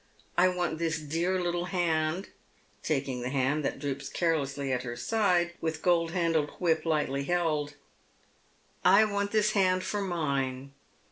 I 0.35 0.47
want 0.47 0.79
this 0.79 0.97
dear 0.97 1.39
little 1.39 1.65
hand," 1.65 2.29
taking 2.81 3.21
the 3.21 3.29
hand 3.29 3.63
that 3.63 3.77
droops 3.77 4.09
carelessly 4.09 4.73
at 4.73 4.81
her 4.81 4.95
side, 4.95 5.53
with 5.61 5.83
gold 5.83 6.09
handled 6.09 6.49
whip 6.59 6.87
lightly 6.87 7.25
held," 7.25 7.75
I 8.99 9.05
want 9.05 9.29
this 9.29 9.51
hand 9.51 9.83
for 9.83 10.01
mine. 10.01 10.71